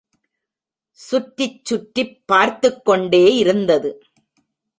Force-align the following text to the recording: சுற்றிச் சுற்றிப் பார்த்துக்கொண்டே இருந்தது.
சுற்றிச் 0.97 1.65
சுற்றிப் 1.65 2.23
பார்த்துக்கொண்டே 2.25 3.35
இருந்தது. 3.35 4.03